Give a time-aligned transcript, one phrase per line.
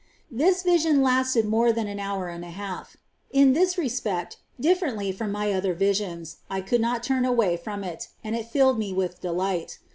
[0.31, 2.97] This vision lasted more than an hour and a half.
[3.29, 8.07] In this respect— diflPerently ft^om my other visions— I could not turn away from it,
[8.23, 9.77] and it filled me with delight.